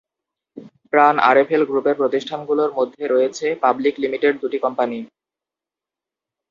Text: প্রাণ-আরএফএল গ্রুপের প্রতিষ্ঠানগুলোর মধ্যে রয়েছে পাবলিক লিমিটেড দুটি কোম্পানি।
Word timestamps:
প্রাণ-আরএফএল 0.93 1.63
গ্রুপের 1.65 1.95
প্রতিষ্ঠানগুলোর 1.95 2.71
মধ্যে 2.79 3.03
রয়েছে 3.07 3.45
পাবলিক 3.63 3.95
লিমিটেড 4.03 4.33
দুটি 4.41 4.57
কোম্পানি। 4.59 4.99